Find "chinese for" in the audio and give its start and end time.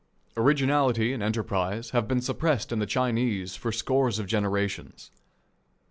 2.87-3.71